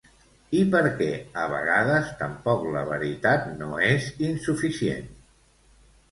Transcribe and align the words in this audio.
I 0.59 0.59
perquè 0.75 1.09
a 1.41 1.41
vegades 1.51 2.07
tampoc 2.21 2.63
la 2.75 2.81
veritat 2.91 3.45
no 3.59 3.69
és 3.89 4.07
insuficient. 4.29 5.13